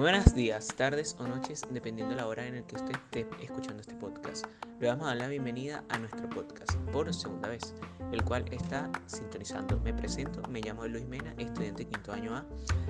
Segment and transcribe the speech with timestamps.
[0.00, 3.82] buenos días, tardes o noches, dependiendo de la hora en la que usted esté escuchando
[3.82, 4.46] este podcast.
[4.80, 7.74] Le vamos a dar la bienvenida a nuestro podcast por segunda vez,
[8.10, 9.78] el cual está sintonizando.
[9.80, 12.46] Me presento, me llamo Luis Mena, estudiante de quinto año A,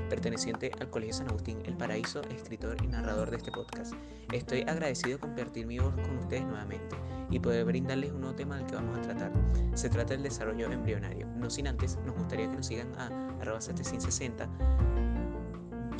[0.08, 3.92] perteneciente al Colegio San Agustín El Paraíso, escritor y narrador de este podcast.
[4.32, 6.94] Estoy agradecido de compartir mi voz con ustedes nuevamente
[7.28, 9.32] y poder brindarles un nuevo tema del que vamos a tratar.
[9.74, 11.26] Se trata del desarrollo embrionario.
[11.26, 13.08] No sin antes, nos gustaría que nos sigan a
[13.40, 14.48] arroba 760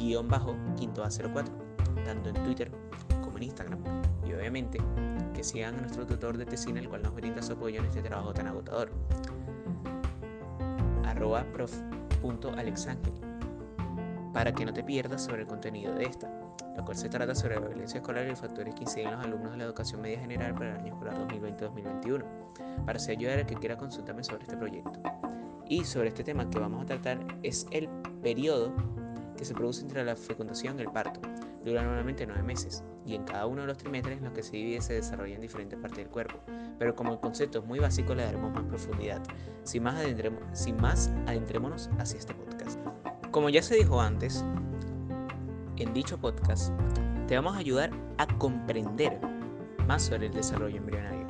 [0.01, 1.49] guion bajo quinto A04,
[2.05, 2.71] tanto en Twitter
[3.23, 3.81] como en Instagram.
[4.27, 4.79] Y obviamente
[5.35, 8.03] que sigan a nuestro tutor de tesina, el cual nos brinda su apoyo en este
[8.03, 8.91] trabajo tan agotador.
[11.05, 13.13] Arroba prof.alexangel
[14.33, 16.31] para que no te pierdas sobre el contenido de esta,
[16.77, 19.25] lo cual se trata sobre la violencia escolar y los factores que inciden en los
[19.25, 22.25] alumnos de la educación media general para el año escolar 2020-2021,
[22.87, 24.93] para así ayudar a que quiera consultarme sobre este proyecto.
[25.69, 27.89] Y sobre este tema que vamos a tratar es el
[28.23, 28.73] periodo
[29.41, 31.19] que se produce entre la fecundación y el parto.
[31.64, 34.53] Dura normalmente nueve meses y en cada uno de los trimestres en los que se
[34.53, 36.39] divide se desarrolla en diferentes partes del cuerpo.
[36.78, 39.23] Pero como el concepto es muy básico le daremos más profundidad.
[39.64, 42.79] Sin más, adentrémonos hacia este podcast.
[43.31, 44.45] Como ya se dijo antes,
[45.79, 46.70] en dicho podcast
[47.27, 49.19] te vamos a ayudar a comprender
[49.86, 51.27] más sobre el desarrollo embrionario,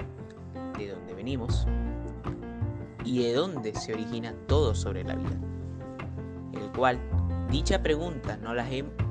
[0.77, 1.65] de dónde venimos
[3.05, 5.39] y de dónde se origina todo sobre la vida,
[6.55, 6.99] el cual
[7.51, 8.65] Dicha pregunta nos la,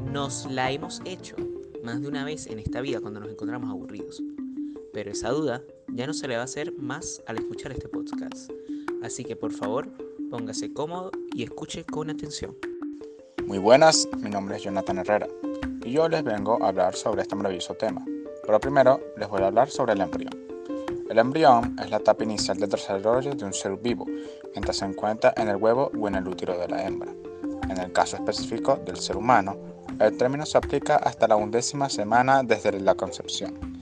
[0.06, 1.36] nos la hemos hecho
[1.84, 4.24] más de una vez en esta vida cuando nos encontramos aburridos.
[4.94, 8.50] Pero esa duda ya no se le va a hacer más al escuchar este podcast.
[9.04, 9.90] Así que por favor,
[10.32, 12.56] póngase cómodo y escuche con atención.
[13.46, 15.28] Muy buenas, mi nombre es Jonathan Herrera
[15.84, 18.06] y yo les vengo a hablar sobre este maravilloso tema.
[18.46, 20.34] Pero primero les voy a hablar sobre el embrión.
[21.10, 24.06] El embrión es la etapa inicial del desarrollo de un ser vivo,
[24.54, 27.14] mientras se encuentra en el huevo o en el útero de la hembra.
[27.70, 29.56] En el caso específico del ser humano,
[30.00, 33.80] el término se aplica hasta la undécima semana desde la concepción.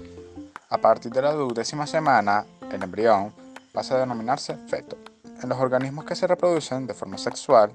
[0.70, 3.32] A partir de la undécima semana, el embrión
[3.72, 4.98] pasa a denominarse feto.
[5.42, 7.72] En los organismos que se reproducen de forma sexual,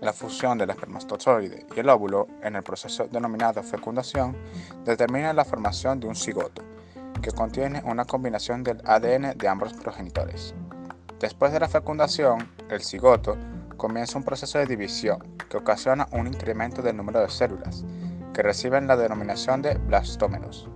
[0.00, 4.36] la fusión del espermatozoide y el óvulo en el proceso denominado fecundación
[4.84, 6.62] determina la formación de un cigoto,
[7.22, 10.54] que contiene una combinación del ADN de ambos progenitores.
[11.20, 13.36] Después de la fecundación, el cigoto
[13.76, 17.84] comienza un proceso de división que ocasiona un incremento del número de células,
[18.32, 20.68] que reciben la denominación de blastómeros.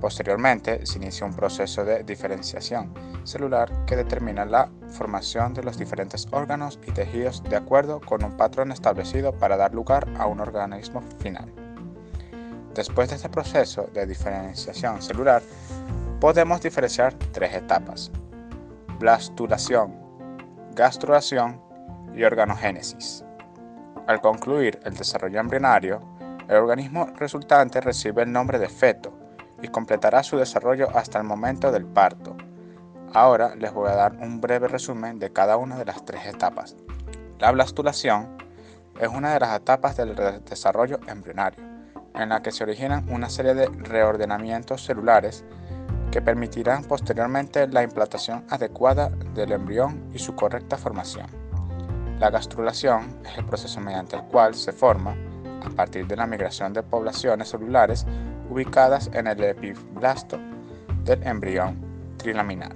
[0.00, 2.94] Posteriormente, se inicia un proceso de diferenciación
[3.24, 8.36] celular que determina la formación de los diferentes órganos y tejidos de acuerdo con un
[8.36, 11.52] patrón establecido para dar lugar a un organismo final.
[12.74, 15.42] Después de este proceso de diferenciación celular,
[16.18, 18.10] podemos diferenciar tres etapas.
[18.98, 19.94] Blastulación,
[20.74, 21.60] gastrulación
[22.14, 23.24] y organogénesis.
[24.06, 26.00] Al concluir el desarrollo embrionario,
[26.48, 29.12] el organismo resultante recibe el nombre de feto
[29.62, 32.36] y completará su desarrollo hasta el momento del parto.
[33.12, 36.76] Ahora les voy a dar un breve resumen de cada una de las tres etapas.
[37.38, 38.36] La blastulación
[38.98, 41.64] es una de las etapas del desarrollo embrionario,
[42.14, 45.44] en la que se originan una serie de reordenamientos celulares
[46.10, 51.39] que permitirán posteriormente la implantación adecuada del embrión y su correcta formación.
[52.20, 55.16] La gastrulación es el proceso mediante el cual se forma,
[55.64, 58.04] a partir de la migración de poblaciones celulares
[58.50, 60.38] ubicadas en el epiblasto
[61.02, 61.80] del embrión
[62.18, 62.74] trilaminar.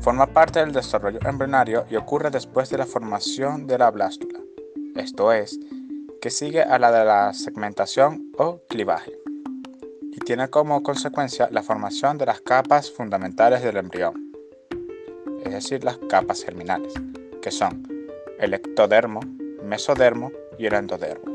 [0.00, 4.40] Forma parte del desarrollo embrionario y ocurre después de la formación de la blástula,
[4.96, 5.60] esto es,
[6.20, 9.12] que sigue a la de la segmentación o clivaje,
[10.10, 14.32] y tiene como consecuencia la formación de las capas fundamentales del embrión,
[15.44, 16.94] es decir, las capas germinales,
[17.40, 17.91] que son
[18.42, 19.20] el ectodermo,
[19.62, 21.32] mesodermo y el endodermo.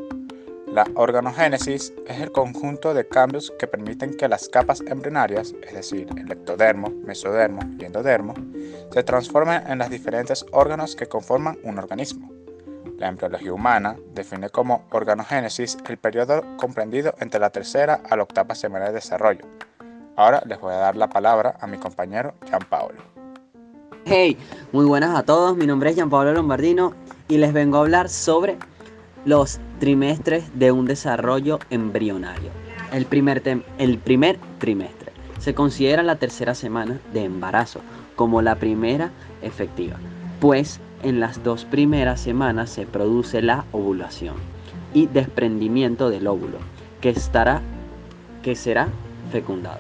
[0.68, 6.09] La organogénesis es el conjunto de cambios que permiten que las capas embrionarias, es decir,
[6.18, 8.34] el ectodermo, mesodermo y endodermo,
[8.91, 12.29] se transformen en los diferentes órganos que conforman un organismo.
[12.98, 18.53] La embriología humana define como organogénesis el periodo comprendido entre la tercera a la octava
[18.53, 19.45] semana de desarrollo.
[20.18, 23.17] Ahora les voy a dar la palabra a mi compañero Gianpaolo.
[24.09, 24.38] Hey,
[24.71, 26.94] muy buenas a todos, mi nombre es Gianpablo Lombardino
[27.27, 28.56] y les vengo a hablar sobre
[29.25, 32.50] los trimestres de un desarrollo embrionario.
[32.94, 33.44] El primer,
[33.77, 37.81] el primer trimestre se considera la tercera semana de embarazo
[38.15, 39.12] como la primera
[39.42, 39.98] efectiva,
[40.39, 44.38] pues en las dos primeras semanas se produce la ovulación
[44.94, 46.60] y desprendimiento del óvulo,
[47.01, 47.62] que, estará,
[48.42, 48.88] que será
[49.33, 49.80] fecundado.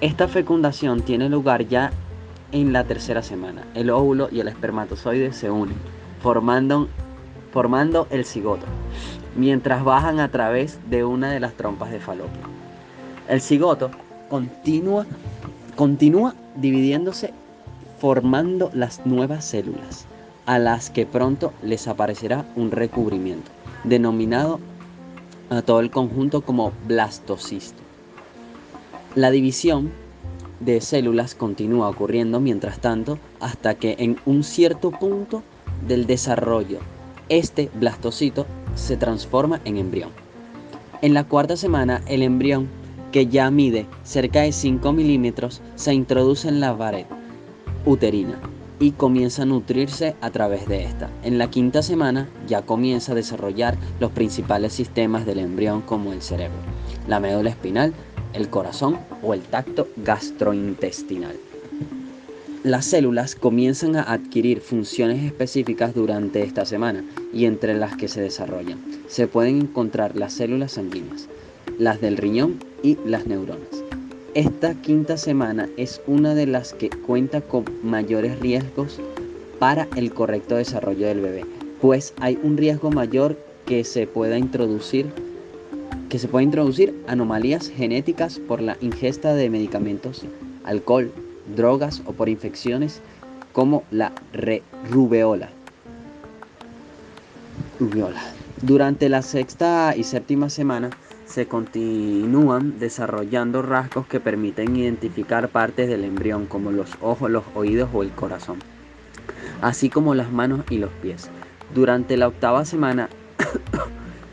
[0.00, 1.92] Esta fecundación tiene lugar ya
[2.52, 3.64] en la tercera semana.
[3.74, 5.76] El óvulo y el espermatozoide se unen,
[6.22, 6.88] formando,
[7.52, 8.66] formando el cigoto.
[9.36, 12.40] mientras bajan a través de una de las trompas de falopio.
[13.28, 13.90] El cigoto
[14.28, 15.06] continúa,
[15.76, 17.32] continúa dividiéndose
[18.00, 20.06] formando las nuevas células,
[20.46, 23.50] a las que pronto les aparecerá un recubrimiento,
[23.84, 24.60] denominado
[25.50, 27.82] a todo el conjunto como blastocisto.
[29.14, 29.90] La división
[30.60, 35.42] de células continúa ocurriendo mientras tanto hasta que en un cierto punto
[35.86, 36.78] del desarrollo
[37.28, 40.10] este blastocito se transforma en embrión.
[41.02, 42.68] En la cuarta semana el embrión
[43.12, 47.06] que ya mide cerca de 5 milímetros se introduce en la pared
[47.86, 48.38] uterina
[48.80, 51.10] y comienza a nutrirse a través de esta.
[51.22, 56.22] En la quinta semana ya comienza a desarrollar los principales sistemas del embrión como el
[56.22, 56.58] cerebro,
[57.08, 57.92] la médula espinal,
[58.32, 61.36] el corazón o el tacto gastrointestinal.
[62.64, 68.20] Las células comienzan a adquirir funciones específicas durante esta semana y entre las que se
[68.20, 68.78] desarrollan.
[69.06, 71.28] Se pueden encontrar las células sanguíneas,
[71.78, 73.84] las del riñón y las neuronas.
[74.34, 79.00] Esta quinta semana es una de las que cuenta con mayores riesgos
[79.58, 81.44] para el correcto desarrollo del bebé,
[81.80, 85.06] pues hay un riesgo mayor que se pueda introducir
[86.08, 90.24] que se puede introducir anomalías genéticas por la ingesta de medicamentos,
[90.64, 91.12] alcohol,
[91.54, 93.02] drogas o por infecciones
[93.52, 94.12] como la
[94.90, 95.50] rubeola.
[97.78, 98.22] rubeola.
[98.62, 100.90] Durante la sexta y séptima semana
[101.26, 107.90] se continúan desarrollando rasgos que permiten identificar partes del embrión como los ojos, los oídos
[107.92, 108.58] o el corazón,
[109.60, 111.30] así como las manos y los pies.
[111.74, 113.10] Durante la octava semana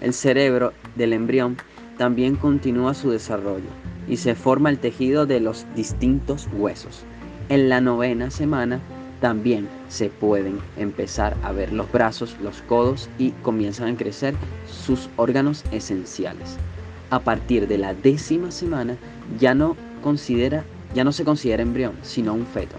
[0.06, 1.57] el cerebro del embrión
[1.98, 3.69] también continúa su desarrollo
[4.07, 7.04] y se forma el tejido de los distintos huesos.
[7.50, 8.80] En la novena semana
[9.19, 14.36] también se pueden empezar a ver los brazos, los codos y comienzan a crecer
[14.68, 16.58] sus órganos esenciales.
[17.10, 18.98] A partir de la décima semana
[19.40, 20.63] ya no, considera,
[20.94, 22.75] ya no se considera embrión, sino un feto.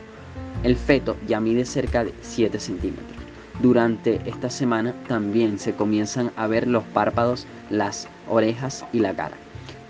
[0.62, 3.16] El feto ya mide cerca de 7 centímetros.
[3.61, 9.37] Durante esta semana también se comienzan a ver los párpados, las orejas y la cara.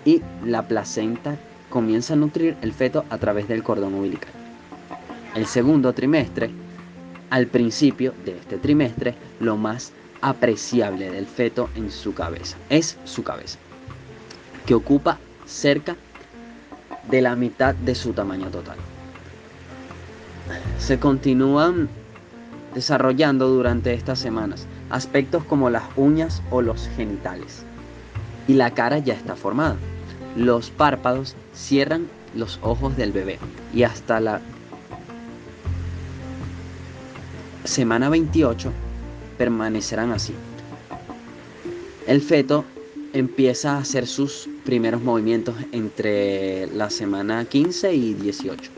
[0.05, 1.37] Y la placenta
[1.69, 4.31] comienza a nutrir el feto a través del cordón umbilical.
[5.35, 6.51] El segundo trimestre,
[7.29, 13.25] al principio de este trimestre, lo más apreciable del feto en su cabeza es su
[13.25, 13.59] cabeza,
[14.65, 15.97] que ocupa cerca
[17.11, 18.79] de la mitad de su tamaño total.
[20.79, 21.89] Se continúan
[22.77, 27.65] desarrollando durante estas semanas aspectos como las uñas o los genitales.
[28.47, 29.77] Y la cara ya está formada.
[30.37, 33.39] Los párpados cierran los ojos del bebé
[33.73, 34.43] y hasta la
[37.65, 38.71] semana 28
[39.39, 40.35] permanecerán así.
[42.07, 42.67] El feto
[43.15, 48.71] empieza a hacer sus primeros movimientos entre la semana 15 y 18.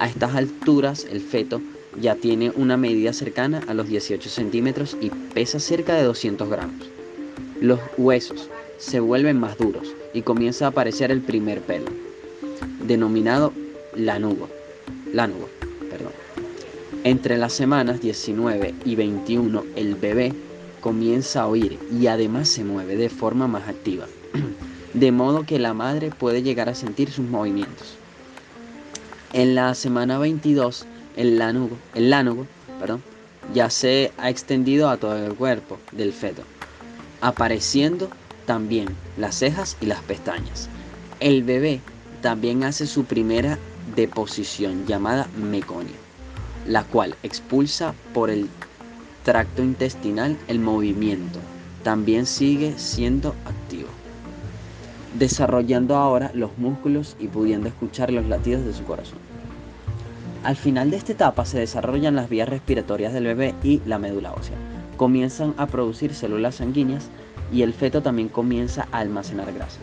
[0.00, 1.62] A estas alturas el feto
[2.00, 6.88] ya tiene una medida cercana a los 18 centímetros y pesa cerca de 200 gramos.
[7.60, 8.48] Los huesos
[8.78, 11.86] se vuelven más duros y comienza a aparecer el primer pelo,
[12.86, 13.52] denominado
[13.94, 14.48] lanugo.
[15.12, 15.48] Lánugo,
[15.90, 16.12] perdón.
[17.04, 20.34] Entre las semanas 19 y 21 el bebé
[20.80, 24.06] comienza a oír y además se mueve de forma más activa,
[24.94, 27.94] de modo que la madre puede llegar a sentir sus movimientos.
[29.32, 30.86] En la semana 22
[31.18, 32.14] el lánugo, el
[32.78, 33.02] perdón,
[33.52, 36.42] ya se ha extendido a todo el cuerpo del feto,
[37.20, 38.08] apareciendo
[38.46, 40.68] también las cejas y las pestañas.
[41.18, 41.80] El bebé
[42.22, 43.58] también hace su primera
[43.96, 45.96] deposición llamada meconio,
[46.66, 48.48] la cual expulsa por el
[49.24, 51.40] tracto intestinal el movimiento.
[51.82, 53.88] También sigue siendo activo,
[55.18, 59.27] desarrollando ahora los músculos y pudiendo escuchar los latidos de su corazón.
[60.44, 64.32] Al final de esta etapa se desarrollan las vías respiratorias del bebé y la médula
[64.32, 64.56] ósea.
[64.96, 67.08] Comienzan a producir células sanguíneas
[67.52, 69.80] y el feto también comienza a almacenar grasa.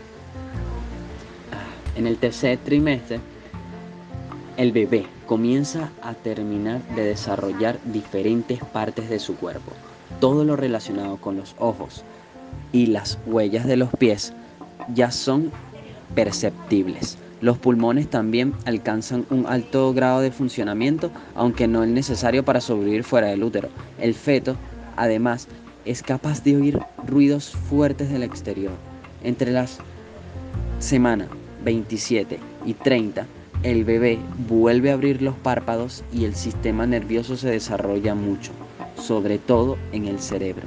[1.96, 3.20] En el tercer trimestre,
[4.58, 9.72] el bebé comienza a terminar de desarrollar diferentes partes de su cuerpo.
[10.20, 12.04] Todo lo relacionado con los ojos
[12.72, 14.34] y las huellas de los pies
[14.94, 15.52] ya son
[16.14, 17.18] perceptibles.
[17.46, 23.04] Los pulmones también alcanzan un alto grado de funcionamiento, aunque no es necesario para sobrevivir
[23.04, 23.70] fuera del útero.
[24.00, 24.56] El feto,
[24.96, 25.48] además,
[25.86, 28.72] es capaz de oír ruidos fuertes del exterior.
[29.24, 29.78] Entre las
[30.80, 31.28] semanas
[31.64, 33.28] 27 y 30,
[33.62, 34.18] el bebé
[34.50, 38.54] vuelve a abrir los párpados y el sistema nervioso se desarrolla mucho,
[39.00, 40.66] sobre todo en el cerebro.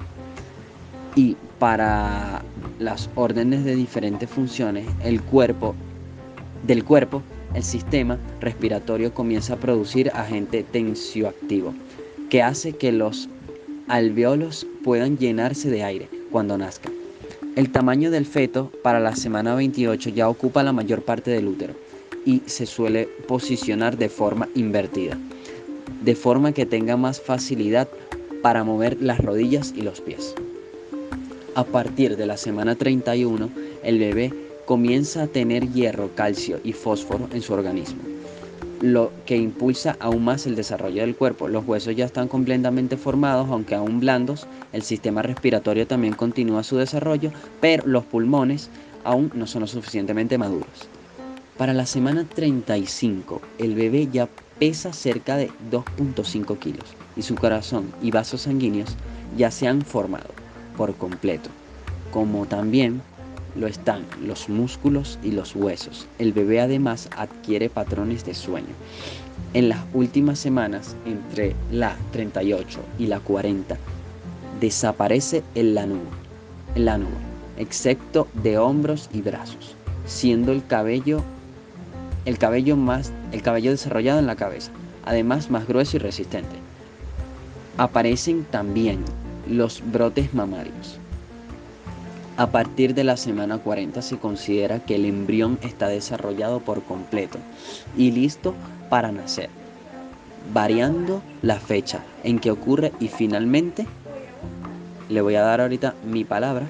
[1.16, 2.44] Y para
[2.78, 5.74] las órdenes de diferentes funciones, el cuerpo
[6.66, 7.22] del cuerpo,
[7.54, 11.74] el sistema respiratorio comienza a producir agente tensioactivo,
[12.30, 13.28] que hace que los
[13.88, 16.92] alveolos puedan llenarse de aire cuando nazcan.
[17.56, 21.74] El tamaño del feto para la semana 28 ya ocupa la mayor parte del útero
[22.24, 25.18] y se suele posicionar de forma invertida,
[26.02, 27.88] de forma que tenga más facilidad
[28.42, 30.34] para mover las rodillas y los pies.
[31.54, 33.50] A partir de la semana 31,
[33.82, 34.32] el bebé
[34.68, 38.02] comienza a tener hierro, calcio y fósforo en su organismo,
[38.82, 41.48] lo que impulsa aún más el desarrollo del cuerpo.
[41.48, 46.76] Los huesos ya están completamente formados, aunque aún blandos, el sistema respiratorio también continúa su
[46.76, 47.32] desarrollo,
[47.62, 48.68] pero los pulmones
[49.04, 50.90] aún no son lo suficientemente maduros.
[51.56, 57.90] Para la semana 35, el bebé ya pesa cerca de 2.5 kilos y su corazón
[58.02, 58.96] y vasos sanguíneos
[59.34, 60.28] ya se han formado
[60.76, 61.48] por completo,
[62.12, 63.00] como también
[63.54, 66.06] lo están los músculos y los huesos.
[66.18, 68.74] El bebé además adquiere patrones de sueño.
[69.54, 73.76] En las últimas semanas, entre la 38 y la 40,
[74.60, 76.10] desaparece el lanugo,
[76.74, 77.16] el lanugo,
[77.56, 79.74] excepto de hombros y brazos,
[80.06, 81.22] siendo el cabello
[82.24, 84.70] el cabello más el cabello desarrollado en la cabeza,
[85.04, 86.56] además más grueso y resistente.
[87.78, 89.02] Aparecen también
[89.48, 90.98] los brotes mamarios.
[92.38, 97.36] A partir de la semana 40 se considera que el embrión está desarrollado por completo
[97.96, 98.54] y listo
[98.88, 99.50] para nacer,
[100.54, 103.88] variando la fecha en que ocurre y finalmente
[105.08, 106.68] le voy a dar ahorita mi palabra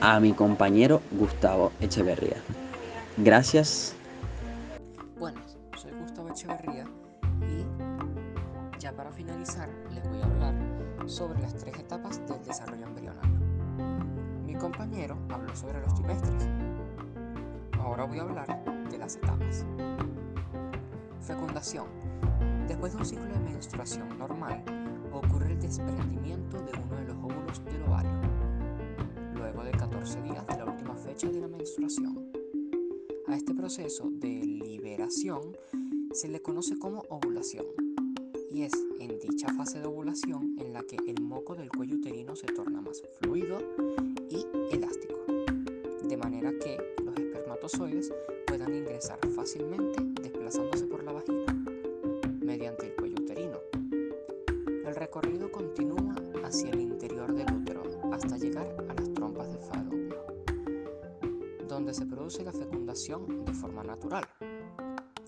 [0.00, 2.36] a mi compañero Gustavo Echeverría.
[3.16, 3.96] Gracias.
[5.18, 5.40] Bueno,
[5.76, 6.84] soy Gustavo Echeverría
[7.40, 10.54] y ya para finalizar les voy a hablar
[11.06, 13.43] sobre las tres etapas del desarrollo embrionario.
[14.64, 16.48] Compañero habló sobre los trimestres.
[17.78, 19.66] Ahora voy a hablar de las etapas.
[21.20, 21.84] Fecundación.
[22.66, 24.64] Después de un ciclo de menstruación normal,
[25.12, 28.10] ocurre el desprendimiento de uno de los óvulos del ovario,
[29.34, 32.32] luego de 14 días de la última fecha de la menstruación.
[33.28, 35.42] A este proceso de liberación
[36.12, 37.83] se le conoce como ovulación
[38.54, 42.36] y es en dicha fase de ovulación en la que el moco del cuello uterino
[42.36, 43.58] se torna más fluido
[44.30, 45.16] y elástico,
[46.04, 48.12] de manera que los espermatozoides
[48.46, 51.52] puedan ingresar fácilmente desplazándose por la vagina
[52.40, 53.58] mediante el cuello uterino.
[54.86, 57.82] El recorrido continúa hacia el interior del útero
[58.12, 60.24] hasta llegar a las trompas de falopio,
[61.66, 64.23] donde se produce la fecundación de forma natural.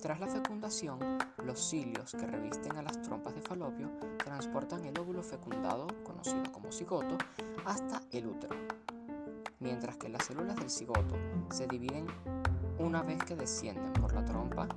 [0.00, 0.99] Tras la fecundación,
[1.45, 6.71] los cilios que revisten a las trompas de falopio transportan el óvulo fecundado, conocido como
[6.71, 7.17] cigoto,
[7.65, 8.55] hasta el útero,
[9.59, 11.17] mientras que las células del cigoto
[11.50, 12.07] se dividen
[12.79, 14.69] una vez que descienden por la trompa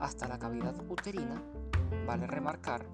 [0.00, 1.40] hasta la cavidad uterina.
[2.06, 2.84] Vale remarcar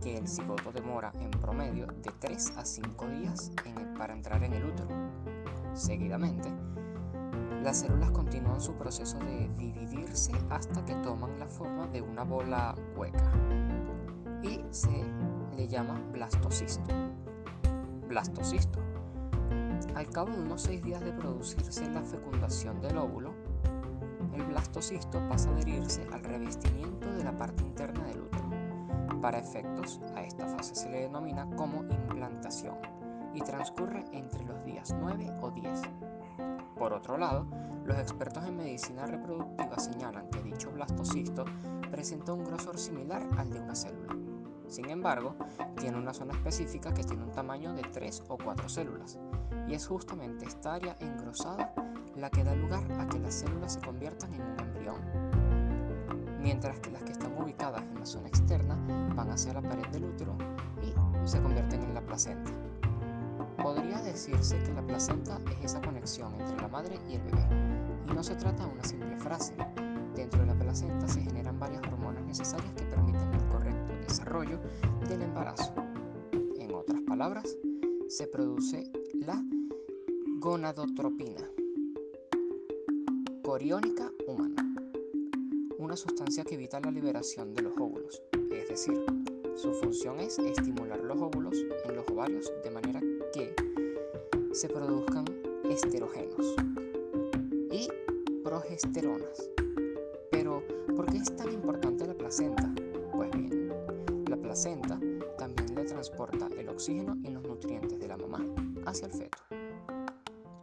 [0.00, 3.50] que el cigoto demora en promedio de 3 a 5 días
[3.98, 4.88] para entrar en el útero.
[5.74, 6.50] Seguidamente,
[7.64, 12.74] las células continúan su proceso de dividirse hasta que toman la forma de una bola
[12.94, 13.32] hueca
[14.42, 15.02] y se
[15.56, 16.92] le llama blastocisto.
[18.06, 18.80] Blastocisto.
[19.94, 23.32] Al cabo de unos 6 días de producirse la fecundación del óvulo,
[24.34, 28.50] el blastocisto pasa a adherirse al revestimiento de la parte interna del útero.
[29.22, 32.76] Para efectos, a esta fase se le denomina como implantación
[33.32, 35.80] y transcurre entre los días 9 o 10
[36.76, 37.46] por otro lado,
[37.84, 41.44] los expertos en medicina reproductiva señalan que dicho blastocisto
[41.90, 44.16] presenta un grosor similar al de una célula.
[44.68, 45.36] Sin embargo,
[45.78, 49.18] tiene una zona específica que tiene un tamaño de 3 o 4 células,
[49.68, 51.74] y es justamente esta área engrosada
[52.16, 54.96] la que da lugar a que las células se conviertan en un embrión,
[56.40, 58.76] mientras que las que están ubicadas en la zona externa
[59.14, 60.36] van hacia la pared del útero
[60.82, 62.50] y se convierten en la placenta.
[63.64, 67.46] Podría decirse que la placenta es esa conexión entre la madre y el bebé,
[68.06, 69.54] y no se trata de una simple frase.
[70.14, 74.60] Dentro de la placenta se generan varias hormonas necesarias que permiten el correcto desarrollo
[75.08, 75.72] del embarazo.
[76.58, 77.56] En otras palabras,
[78.08, 79.42] se produce la
[80.40, 81.48] gonadotropina
[83.42, 84.74] coriónica humana,
[85.78, 89.02] una sustancia que evita la liberación de los óvulos, es decir,
[89.56, 91.56] su función es estimular los óvulos
[91.86, 93.00] en los ovarios de manera
[93.34, 93.52] que
[94.52, 95.24] se produzcan
[95.68, 96.54] esterógenos
[97.72, 97.88] y
[98.44, 99.50] progesteronas.
[100.30, 100.62] Pero,
[100.94, 102.72] ¿por qué es tan importante la placenta?
[103.10, 103.72] Pues bien,
[104.28, 105.00] la placenta
[105.36, 108.38] también le transporta el oxígeno y los nutrientes de la mamá
[108.86, 109.38] hacia el feto.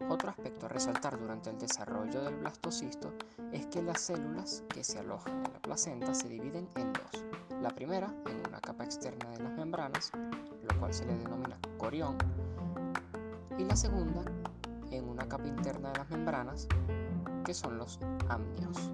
[0.08, 3.12] Otro aspecto a resaltar durante el desarrollo del blastocisto
[3.52, 7.26] es que las células que se alojan en la placenta se dividen en dos.
[7.62, 12.18] La primera en una capa externa de las membranas, lo cual se le denomina corión,
[13.62, 14.24] y la segunda
[14.90, 16.68] en una capa interna de las membranas,
[17.46, 18.92] que son los amnios.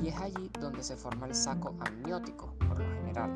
[0.00, 3.30] Y es allí donde se forma el saco amniótico, por lo general,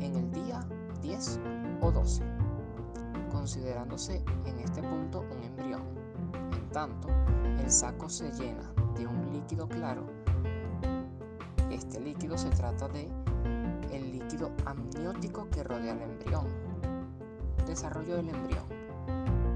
[0.00, 0.60] en el día
[1.02, 1.40] 10
[1.80, 2.22] o 12,
[3.32, 5.82] considerándose en este punto un embrión.
[6.52, 7.08] En tanto,
[7.58, 10.06] el saco se llena de un líquido claro.
[11.70, 13.10] Este líquido se trata de
[13.90, 16.46] el líquido amniótico que rodea el embrión.
[17.66, 18.77] Desarrollo del embrión.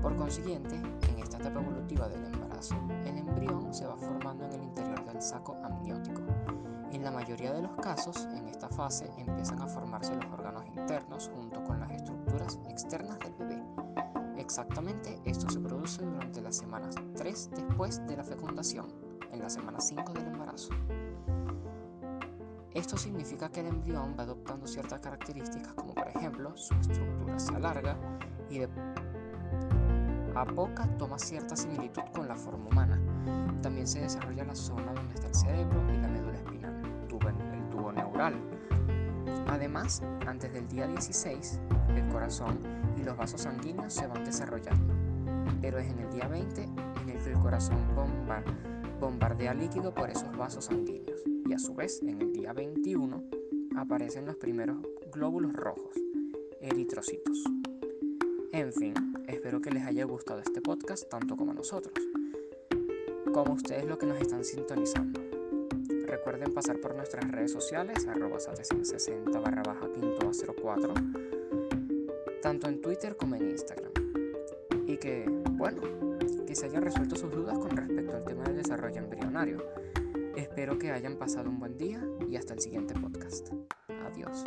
[0.03, 2.75] Por consiguiente, en esta etapa evolutiva del embarazo,
[3.07, 6.21] el embrión se va formando en el interior del saco amniótico.
[6.91, 11.31] En la mayoría de los casos, en esta fase empiezan a formarse los órganos internos
[11.33, 13.63] junto con las estructuras externas del bebé.
[14.37, 18.87] Exactamente esto se produce durante las semanas 3 después de la fecundación,
[19.31, 20.71] en la semana 5 del embarazo.
[22.75, 27.55] Esto significa que el embrión va adoptando ciertas características como por ejemplo su estructura se
[27.55, 27.97] alarga
[28.51, 28.69] y de
[30.35, 33.01] a poca toma cierta similitud con la forma humana.
[33.63, 36.83] También se desarrolla la zona donde está el cerebro y la médula espinal,
[37.55, 38.35] el tubo neural.
[39.49, 41.61] Además, antes del día 16,
[41.95, 42.59] el corazón
[42.97, 44.95] y los vasos sanguíneos se van desarrollando,
[45.61, 47.79] pero es en el día 20 en el que el corazón
[49.01, 53.23] bombardea líquido por esos vasos sanguíneos y a su vez en el día 21
[53.77, 54.79] aparecen los primeros
[55.13, 55.95] glóbulos rojos,
[56.61, 57.45] eritrocitos.
[58.53, 58.95] En fin,
[59.33, 61.95] espero que les haya gustado este podcast tanto como a nosotros,
[63.33, 65.21] como ustedes lo que nos están sintonizando.
[66.07, 70.95] Recuerden pasar por nuestras redes sociales, arroba 60 barra baja quinto a 04,
[72.43, 73.93] tanto en Twitter como en Instagram.
[74.87, 75.81] Y que, bueno,
[76.47, 79.65] que se hayan resuelto sus dudas con respecto al tema del desarrollo embrionario.
[80.37, 83.49] Espero que hayan pasado un buen día y hasta el siguiente podcast.
[83.89, 84.45] Adiós.